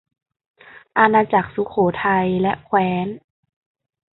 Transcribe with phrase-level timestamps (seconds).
[0.97, 3.07] อาณาจักรสุโขทัยและแคว้น